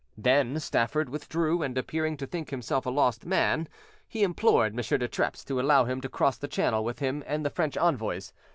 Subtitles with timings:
[0.17, 3.67] Then Stafford withdrew, and, appearing to think himself a lost man,
[4.07, 4.77] he implored M.
[4.99, 8.33] de Trappes to allow him to cross the Channel with him and the French envoys.